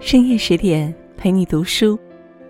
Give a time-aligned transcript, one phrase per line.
[0.00, 1.98] 深夜十点陪你读书，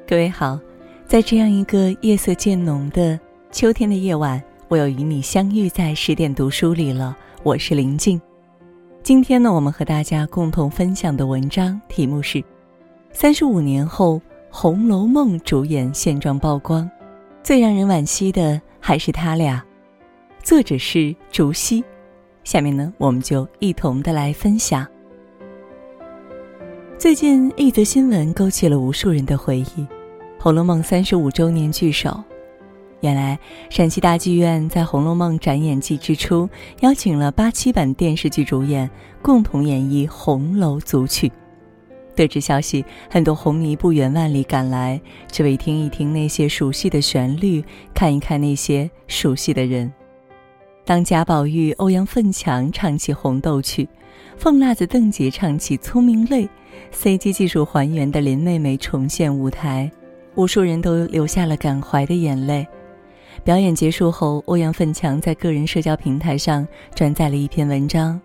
[0.06, 0.56] 各位好，
[1.04, 3.18] 在这样一个夜色渐浓的
[3.50, 7.14] 秋天的夜晚，我又与你相遇在十点读书里了。
[7.42, 8.22] 我是林静，
[9.02, 12.40] 今天呢，我们和大家共同分享的文章题目是：
[13.10, 14.14] 三十五年后，
[14.48, 16.88] 《红楼梦》主演现状曝光，
[17.42, 19.60] 最让人惋惜的还是他俩。
[20.40, 21.82] 作者是竹溪，
[22.44, 24.86] 下面呢，我们就一同的来分享。
[27.00, 29.64] 最近一则新闻勾起了无数人的回忆，
[30.38, 32.22] 《红楼梦》三十五周年聚首。
[33.00, 33.38] 原来
[33.70, 36.46] 陕西大剧院在《红楼梦》展演季之初，
[36.80, 38.90] 邀请了八七版电视剧主演
[39.22, 41.26] 共同演绎《红楼组曲》。
[42.14, 45.00] 得知消息，很多红迷不远万里赶来，
[45.32, 47.64] 只为听一听那些熟悉的旋律，
[47.94, 49.90] 看一看那些熟悉的人。
[50.84, 53.84] 当贾宝玉、欧阳奋强唱起《红豆曲》，
[54.40, 56.46] 凤辣子邓婕唱起《聪明泪》。
[56.94, 59.92] CG 技术还原的林妹妹重现舞台，
[60.34, 62.66] 无数人都流下了感怀的眼泪。
[63.44, 68.18] 表演结束后，欧阳奋强在个人社交平台上转载了一篇文章，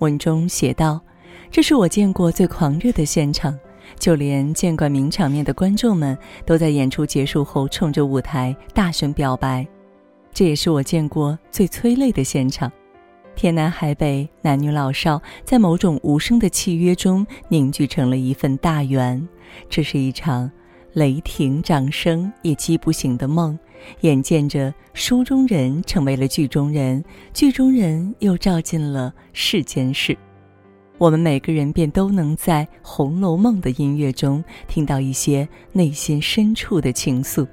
[0.00, 1.00] 文中写道
[1.50, 3.58] ：“这是我见过最狂热的现场，
[3.98, 9.66] 就连见惯名场面的观众们都在演出结束后冲着舞台大声表白。
[10.34, 12.70] 这也是我见过最催泪的现场。”
[13.34, 19.26] 天南海北，男女老少在某种无声的契约中凝聚成了一份大缘。
[19.68, 20.50] 这是一场
[20.92, 23.58] 雷霆掌声也击不醒的梦。
[24.02, 30.16] 眼见着书中人成为了剧中人，剧中人又照进了世间事，
[30.98, 37.44] 我们每个人便都能在《红楼梦》的音乐中听到一些内心深处的情愫。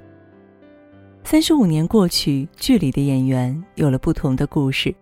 [1.24, 4.94] 三十五年过去，剧里的演员有了不同的故事。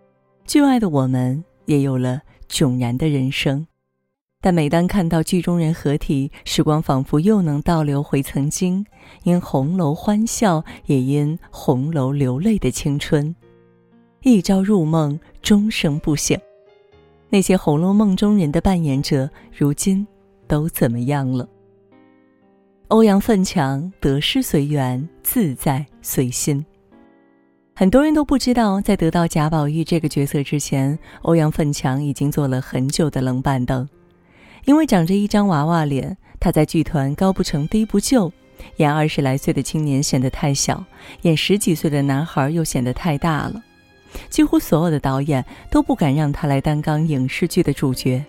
[0.49, 3.67] 剧外的我们也有了迥然的人生，
[4.41, 8.87] 但每当看到剧中人合体，时光仿佛又能倒流回曾经，
[9.25, 13.37] 因红楼欢笑，也因红楼流泪的青春。
[14.23, 16.41] 一朝入梦，终生不醒。
[17.29, 20.07] 那些《红楼梦》中人的扮演者，如今
[20.47, 21.47] 都怎么样了？
[22.89, 26.65] 欧阳奋强得失随缘，自在随心。
[27.79, 33.89] 很多人都不知道，在得到贾宝玉这个角色之前，欧阳奋强已经做了很久的冷板凳。
[34.65, 38.33] 因为长着一张娃娃脸，他在剧团高不成低不就，
[38.79, 40.85] 演二十来岁的青年显得太小，
[41.23, 43.63] 演十几岁的男孩又显得太大了。
[44.29, 48.25] 几乎所有的导演都不敢让他来担纲影视剧的主角。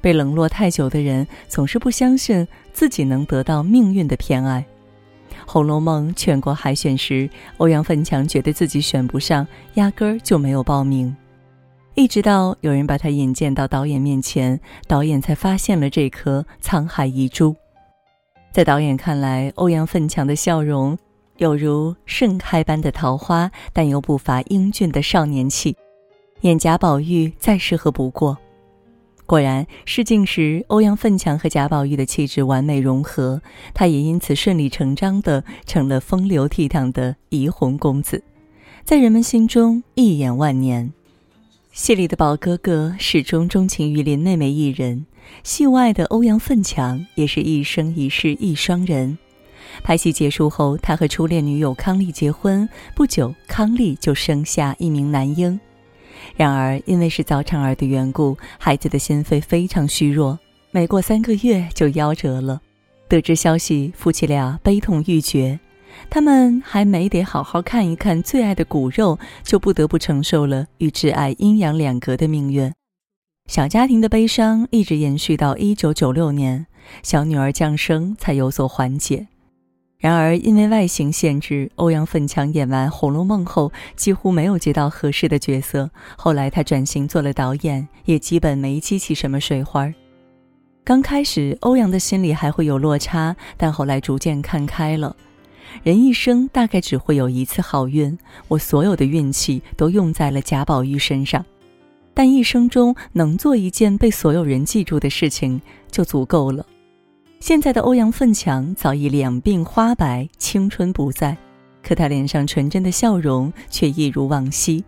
[0.00, 4.60] 被冷落太久的人，总是不相信自己能得到命运的偏爱。
[5.46, 11.14] 《红楼梦》全国海选时，欧阳奋强觉得自己选不上，压根儿就没有报名。
[11.94, 17.54] 一直到有人把他引荐到导演面前，导演才发现了这颗沧海遗珠。
[18.52, 20.96] 在导演看来，欧阳奋强的笑容
[21.36, 25.76] 有如盛开般的桃花，但又不乏英俊的少年气，
[26.42, 28.38] 演贾宝玉再适合不过。
[29.30, 33.40] 果然，试镜时，欧阳奋强和贾宝玉的气质完美融合，
[33.72, 38.24] 他也因此顺理成章地成了风流倜傥的怡红公子，
[38.82, 40.92] 在人们心中一眼万年。
[41.70, 45.06] 戏里的宝哥哥始终钟情于林妹妹一人，
[45.44, 49.16] 戏外的欧阳奋强也是一生一世一双人。
[49.84, 55.60] 拍戏结束后，他和初恋女友康丽结婚，不久，康丽就生下一名男婴。
[56.36, 60.38] 然而，因为是早产儿的缘故，孩子的心肺非常虚弱，
[60.70, 62.60] 没过三个月就夭折了。
[63.08, 65.58] 得知消息，夫妻俩悲痛欲绝。
[66.08, 72.72] 他们还没得好好看一看最爱的骨肉，就不得不承受了与挚爱阴阳两隔的命运。
[73.46, 76.66] 小家庭的悲伤一直延续到一九九六年，
[77.02, 79.26] 小女儿降生才有所缓解。
[80.00, 85.90] 然而，因为外形限制，欧阳奋强演完《红楼梦》后几乎没有接到合适的角色。
[86.16, 89.92] 后来他转型做了导演，也基本没激起什么水花。
[90.82, 95.14] 刚开始，欧阳的心里还会有落差，但后来逐渐看开了。
[95.82, 98.18] 人一生大概只会有一次好运，
[98.48, 101.44] 我所有的运气都用在了贾宝玉身上，
[102.14, 105.60] 但一生中能做一件被所有人记住的事情
[105.90, 106.64] 就足够了。
[107.40, 111.34] 现在的欧阳奋强早已两鬓花白，青春不在，
[111.82, 114.84] 可他脸上纯真的笑容却一如往昔。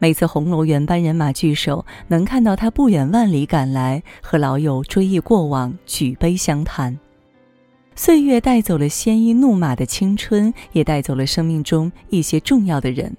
[0.00, 6.98] 每次红楼原班人马聚首，能看到他不远万里赶来，和老友追忆过往，举杯相谈。
[7.94, 13.16] 岁月带走了鲜衣怒马的青春，也带走了生命中一些重要的人，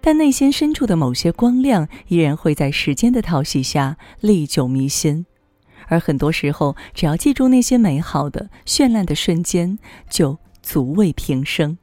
[0.00, 5.26] 但内心深处的某些光亮，依然会在时间的淘洗下历久弥新。
[5.88, 11.76] 而很多时候，只要记住那些美好的、绚烂的瞬间，就足慰平生。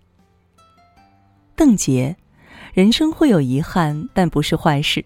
[1.56, 2.16] 邓婕，
[2.74, 5.04] 人生会有遗憾，但不是坏事。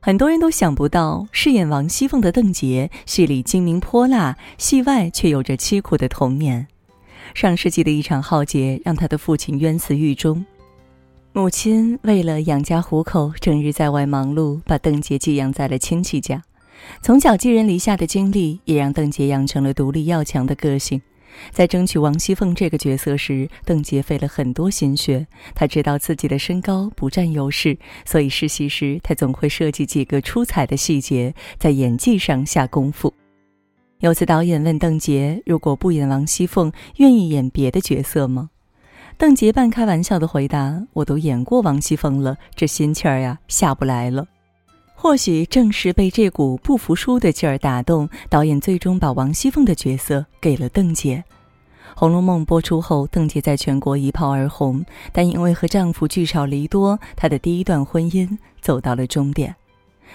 [0.00, 6.66] 很多人都想不到，饰演王熙凤的邓婕，戏里精明泼辣，戏外却有着凄苦的童年。
[7.34, 10.44] 上世纪的一场浩劫，让她的父亲冤死狱中，
[11.32, 16.42] 母亲为了养家糊口，整日在外忙碌，把邓婕寄养在了亲戚家。
[17.02, 21.00] 从小寄人篱下的经历，也让邓婕养成了独立要强的个性。
[21.52, 25.26] 在争取王熙凤这个角色时，邓婕费了很多心血。
[25.54, 33.14] 她知道自己的身高不占优势，所以试戏时她总会设计几个出彩的细节，在演技上下功夫。
[34.00, 38.50] 有次导演问邓婕：“如果不演王熙凤，愿意演别的角色吗？”
[39.18, 44.26] 邓婕半开玩笑的回答：“我都演过王熙凤了，这心气儿呀下不来了。”
[45.00, 51.18] 或许正是被这股不服输的劲儿打动，导演最终把王熙凤的角色给了邓婕。
[51.94, 59.54] 《红楼梦》播出后，邓婕在全国一炮而红，但因为和丈夫聚少离多，她的第一段婚姻走到了终点。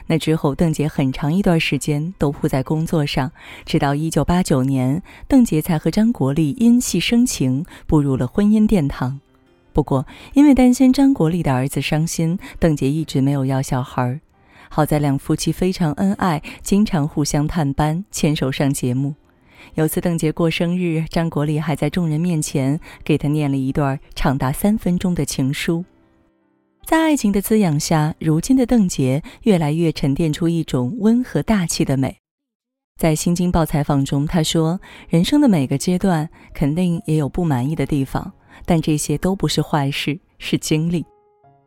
[0.05, 3.31] 那之后，邓婕很长一段时间都扑在工作上，
[3.65, 9.21] 直到1989年，邓婕才和张国立因戏生情，步入了婚姻殿堂。
[9.71, 14.19] 不过，因为担心张国立的儿子伤心，邓婕一直没有要小孩儿。
[14.75, 19.13] 好在两夫妻非常恩爱，经常互相探班，牵手上节目。
[19.75, 25.85] 有次邓婕过生日，张国立还在众人面前给她念了一段长达三分钟的情书。
[26.85, 32.17] 在爱情的滋养下，如今的邓婕越来越沉淀出一种温和大气的美。
[32.99, 38.33] 在《新京报》采访中，她说：“人生的每个阶段肯定也有不满意的地方，
[38.65, 41.05] 但这些都不是坏事，是经历。”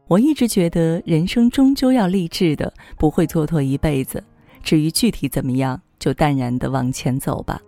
[0.08, 4.22] 我一直觉得人生终究要励志的，不会蹉跎一辈子。
[4.62, 7.60] 至于具体怎么样，就淡然的往前走吧。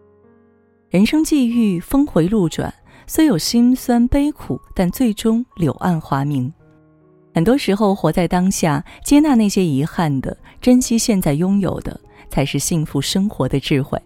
[0.88, 2.73] 人生际遇峰回路转，
[3.06, 6.52] 虽有辛酸悲苦，但最终柳暗花明。
[7.35, 12.00] 很多时候，活在当下，接纳那些遗憾的，珍惜现在拥有的，
[12.31, 14.00] 才是幸福生活的智慧。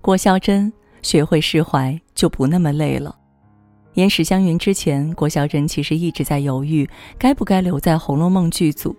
[0.00, 0.72] 郭霄珍，
[1.02, 3.16] 学会释怀，就不那么累了。
[3.96, 6.86] 演史湘云之前，郭晓珍其实一直在犹豫
[7.18, 8.94] 该不该留在《红楼梦》剧组，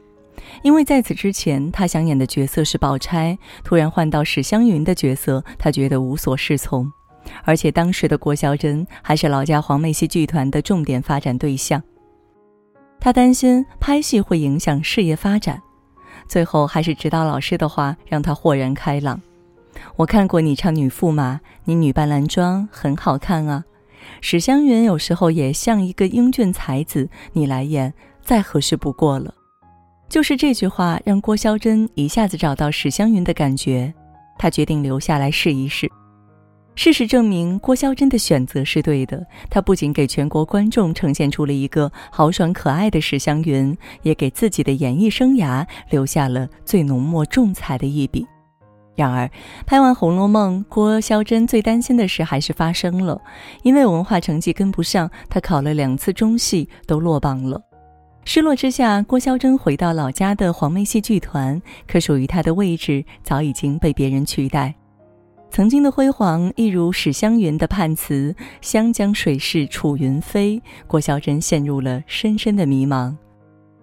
[0.64, 6.92] 因为在此之前，她想演的角色是宝钗，突然换到史湘云的角色，她觉得无所适从，
[7.44, 11.80] 而且当时的郭晓珍还是老家黄梅戏剧团的重点发展对象，
[13.00, 15.62] 她担心拍戏会影响事业发展，
[16.28, 19.22] 最后还是指导老师的话让她豁然开朗。
[19.96, 23.64] 我看过你唱女驸马，你女扮男装很好看啊。
[24.22, 29.34] 史湘云有时候也像一个英俊才子，你来演再合适不过了。
[30.10, 33.94] 就是这句话让郭霄珍一下子找到史湘云的感觉，
[34.38, 35.92] 她决定留下来试一试。
[36.76, 39.26] 事实证明，郭霄珍的选择是对的。
[39.50, 48.28] 她不仅给全国观众呈现出了一个豪爽可爱的史湘云，也给自己的演艺生涯留下了最浓墨重彩的一笔。
[48.98, 49.30] 然而，
[49.68, 53.22] 拍完《红楼梦》，郭霄珍最担心的事还是发生了，
[53.62, 57.62] 因为文化成绩跟不上，她考了两次中戏都落榜了。
[58.26, 64.74] 失落之下，郭霄珍回到老家的黄梅戏剧团，可属于她的位置早已经被别人取代。
[65.52, 73.16] 曾经的辉煌，一如史湘云的判词“湘江水逝楚云飞”，郭霄珍陷入了深深的迷茫。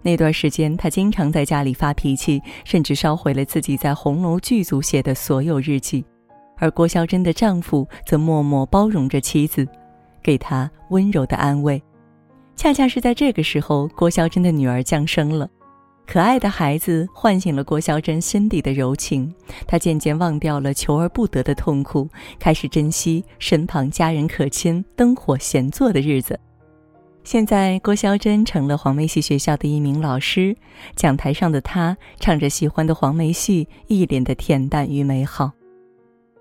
[0.05, 6.05] 那段时间，他经常在家里发脾气，甚至烧毁了自己在红楼剧组写的所有日记。
[6.59, 9.67] 而郭霄珍的丈夫则默默包容着妻子，
[10.23, 11.83] 给她温柔的安慰。
[12.55, 15.49] 恰恰是在这个时候，郭霄珍的女儿降生了。
[16.07, 19.35] 可爱的孩子唤醒了郭霄珍心底的柔情，
[19.67, 22.07] 她渐渐忘掉了求而不得的痛苦，
[22.39, 26.39] 开始珍惜身旁家人可亲、灯火闲坐的日子。
[27.25, 30.55] 现在，郭霄珍成了黄梅戏学校的一名老师。
[30.95, 35.51] 讲台上的她，唱着喜欢的黄梅戏，一脸的恬淡与美好。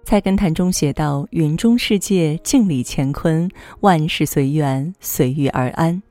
[0.03, 3.49] 菜根谭中写道：“云中世界，镜里乾坤，
[3.79, 6.03] 万事随缘，随遇而安。”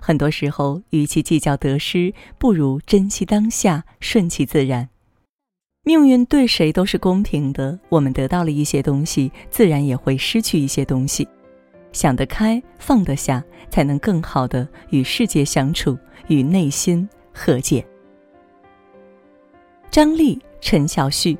[0.00, 4.88] 很多时候，与其计较得失，不如珍惜当下，顺其自然。
[5.82, 11.26] 命运对谁都是公平的，我们得到了一些东西，自然也会失去一些东西。
[11.94, 15.96] 想得开，放得下，才能更好的与世界相处，
[16.26, 17.82] 与内心和解。
[19.90, 21.38] 张丽、陈小旭，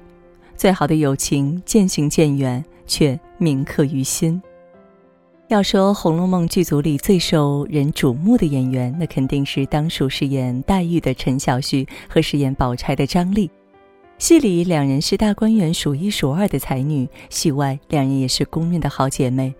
[0.54, 4.40] 最好的友情渐行渐远，却铭刻于心。
[5.48, 13.50] 要说《红楼梦》剧组里最受人瞩目的演员，那肯定是当属饰演黛玉的陈小旭和饰演宝钗的张丽。
[14.18, 19.52] 戏里两人是大观园数一数二的才女，戏外两人也是公认的好姐妹。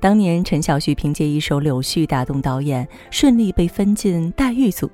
[0.00, 4.90] 当年陈小旭凭借一首《柳絮》打动导演，顺利被分进大玉组，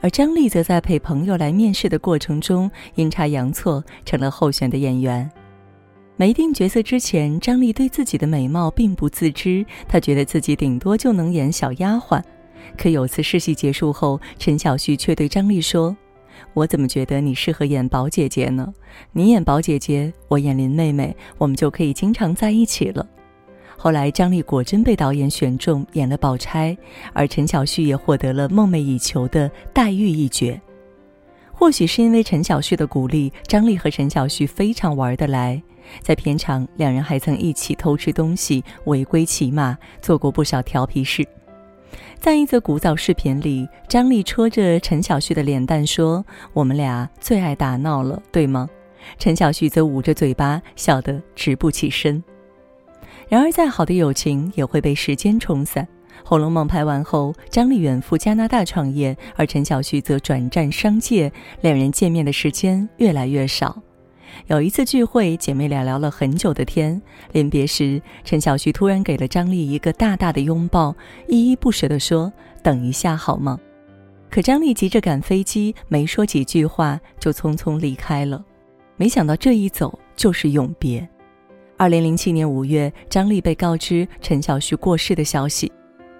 [0.00, 5.30] 而张丽则在陪朋友来面试的过程中阴差阳错成了候选的演员。
[6.16, 12.22] 没定角色之前，张丽对自己的美貌并不自知，她觉得自己顶多就能演小丫鬟。
[12.78, 15.96] 可有次试戏结束后，陈小旭却对张丽说。
[16.52, 18.72] 我怎么觉得你适合演宝姐姐呢？
[19.12, 23.06] 你演宝姐姐，我演林妹妹，我们就可以经常在一起了。
[23.76, 26.76] 后来张丽果真被导演选中演了宝钗，
[27.12, 30.58] 而陈小旭也获得了梦寐以求的黛玉一角。
[31.52, 35.62] 或许是因为陈小旭的鼓励，张丽和陈小旭非常玩得来。
[36.00, 41.26] 在片场，两人还曾一起偷吃东西、违规骑马，做过不少调皮事。
[42.18, 48.68] 在一则古早视频里，张丽戳着陈小旭的脸蛋说：“我们俩最爱打闹了，对吗？”
[49.18, 52.22] 陈小旭则捂着嘴巴，笑得直不起身。
[53.28, 55.84] 然而，再好的友情也会被时间冲散。
[56.28, 63.80] 《红楼梦》拍完后，张丽远赴加拿大创业，而陈小旭则转战商界，两人见面的时间越来越少。
[64.46, 67.00] 有一次聚会，姐妹俩聊了很久的天。
[67.32, 70.94] 临别时，陈小旭突然给了张丽一个大大的拥抱，
[71.28, 73.58] 依依不舍地说：“等一下好吗？”
[74.30, 78.44] 可张丽急着赶飞机，没说几句话就匆匆离开了。
[78.96, 81.08] 没想到这一走就是永别。
[81.78, 85.70] 二零零七年五月，张丽被告知陈小旭过世的消息，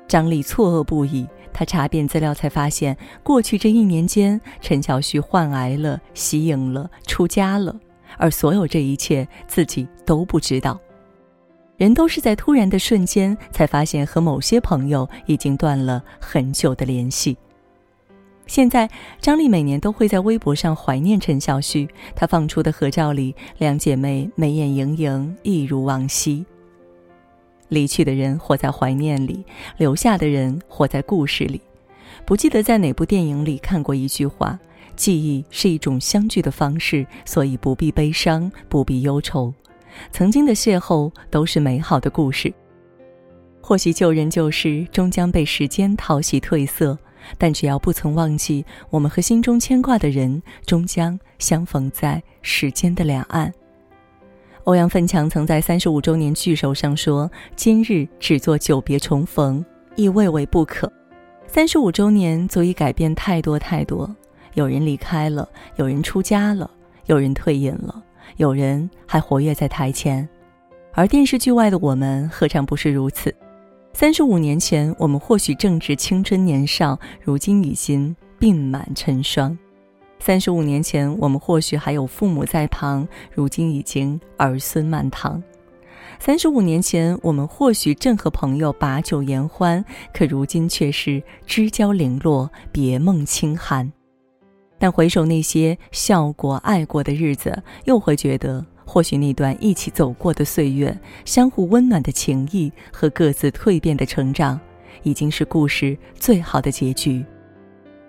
[0.06, 1.26] 张丽错愕不已。
[1.50, 7.74] 她查遍资料，才发现过去这一年间，陈小旭患癌了，息影了，出家了。
[8.18, 10.78] 而所有这一切，自己都不知道。
[11.78, 17.34] 人都是在突然的瞬间，才发现和某些朋友已经断了很久的联系。
[18.46, 18.88] 现在，
[19.20, 21.88] 张丽每年都会在微博上怀念陈小旭。
[22.14, 26.44] 她放出的合照里，两姐妹眉眼盈盈，一如往昔。
[27.68, 29.44] 离去的人活在怀念里，
[29.76, 31.60] 留下的人活在故事里。
[32.24, 34.58] 不记得在哪部电影里看过一句话。
[34.94, 39.52] 记忆是一种相聚的方式，所以不必悲伤，不必忧愁。
[40.10, 42.50] 曾经的邂逅都是美好的故事。
[43.60, 46.96] 或许旧人旧事终将被时间淘洗褪色，
[47.38, 53.52] 但只要不曾忘记，我们和心中牵挂的人终将相逢在时间的两岸。
[54.64, 59.64] 欧阳奋强曾在三十五周年聚首上说：“今日只做久别重逢，
[59.94, 60.92] 亦未为不可。”
[61.46, 64.14] 三十五周年足以改变太多太多。
[64.54, 66.68] 有人离开了，有人出家了，
[67.06, 68.02] 有人退隐了，
[68.38, 70.28] 有人还活跃在台前，
[70.92, 73.32] 而电视剧外的我们何尝不是如此？
[73.98, 79.56] 三十五年前，我们或许正值青春年少，如今已经鬓满尘霜；
[80.18, 85.40] 三十五年前，我们或许还有父母在旁，如今已经儿孙满堂；
[86.18, 93.90] 三十五年前，我们或许正和朋友把酒言欢，可如今却是知交零落，别梦清寒。
[94.78, 104.58] 但回首那些笑过、爱过的日子，又会觉得，或许那段一起走过的岁月、相互温暖的情谊和各自蜕变的成长，
[105.02, 107.22] 已经是故事最好的结局。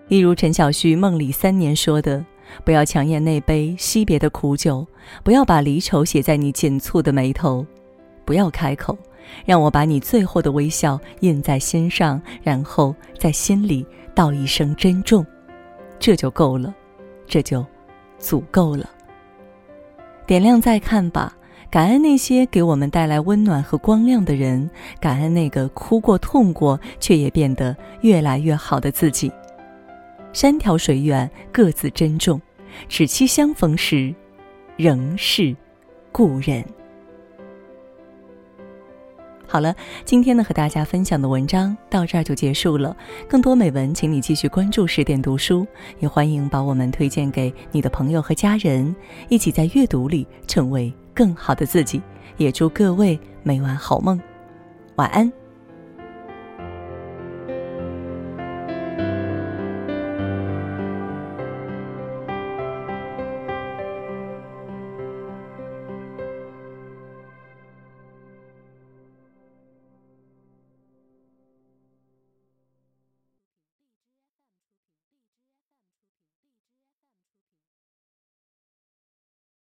[0.07, 2.23] 例如陈小旭梦里三年说的
[2.63, 4.85] ：“不要强咽那杯惜别的苦酒，
[5.23, 7.65] 不要把离愁写在你紧蹙的眉头，
[8.23, 8.97] 不要开口，
[9.45, 15.25] 让我把你最后的微笑印在心上，然后在心里道一声珍重。”
[15.99, 16.73] 这就够了，
[17.25, 17.65] 这就
[18.19, 18.87] 足够了。
[20.27, 21.33] 点亮再看吧，
[21.71, 24.69] 感恩那些给我们带来温暖和光亮的人，
[24.99, 29.31] 感恩那个哭过、痛过却也变得越来越好的自己。
[30.33, 32.41] 山迢水远，各自珍重，
[32.89, 34.13] 只期相逢时，
[34.75, 35.55] 仍是
[36.11, 36.63] 故人。
[39.49, 39.73] 好了，
[40.03, 42.95] 今天呢和大家分享的文章到这儿就结束了。
[43.29, 45.65] 更多美文，请你继续关注十点读书，
[45.99, 48.93] 也欢迎把我们推荐给你的朋友和家人，
[49.29, 52.01] 一起在阅读里成为更好的自己。
[52.35, 54.19] 也祝各位每晚好梦，
[54.97, 55.46] 晚安。